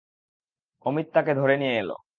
অমিত 0.85 1.07
তাঁকে 1.15 1.33
ধরে 1.35 1.55
নিয়ে 1.57 1.75
এল। 1.77 1.89